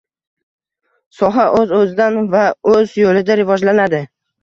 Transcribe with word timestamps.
–soha 1.17 1.45
o‘z-o‘zidan 1.59 2.19
va 2.35 2.43
o‘z 2.75 2.99
yo‘lida 3.05 3.41
rivojlanadi. 3.45 4.07